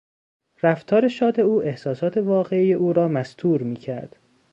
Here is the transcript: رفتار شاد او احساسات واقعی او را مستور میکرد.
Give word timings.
رفتار 0.63 1.07
شاد 1.07 1.39
او 1.39 1.63
احساسات 1.63 2.17
واقعی 2.17 2.73
او 2.73 2.93
را 2.93 3.07
مستور 3.07 3.61
میکرد. 3.63 4.15